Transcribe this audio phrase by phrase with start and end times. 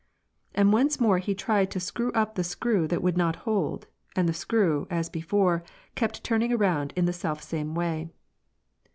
[0.55, 3.85] And once more he tried to screw up the screw that would not hold,
[4.15, 8.09] and the screw, as before, kept turning around in the selfisame way.